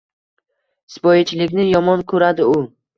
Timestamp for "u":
2.59-2.63